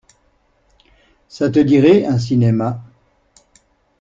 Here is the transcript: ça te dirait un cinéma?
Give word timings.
ça 1.27 1.51
te 1.51 1.59
dirait 1.59 2.05
un 2.07 2.17
cinéma? 2.17 2.81